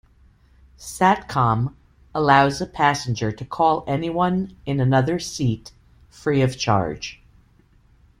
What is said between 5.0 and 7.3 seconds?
seat free of charge.